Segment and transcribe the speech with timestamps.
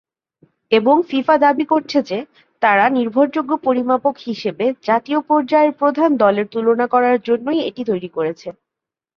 [0.71, 2.19] এবং ফিফা দাবী করছে যে
[2.61, 8.47] তারা নির্ভরযোগ্য পরিমাপক হিসেবে জাতীয় পর্যায়ের প্রধান দলের তুলনা করার জন্যই এটি তৈরী করেছে।